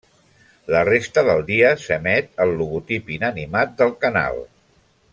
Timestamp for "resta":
0.89-1.23